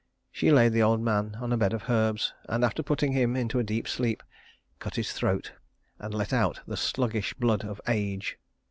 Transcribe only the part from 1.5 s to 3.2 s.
a bed of herbs, and after putting